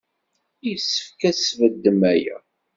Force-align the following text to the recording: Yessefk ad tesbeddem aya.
Yessefk 0.67 1.19
ad 1.29 1.35
tesbeddem 1.35 2.01
aya. 2.13 2.37